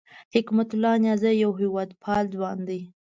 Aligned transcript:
حکمت 0.35 0.69
الله 0.73 0.93
نیازی 1.03 1.33
یو 1.43 1.51
هېواد 1.61 1.89
پال 2.03 2.23
ځوان 2.35 2.57
دی 2.67 2.81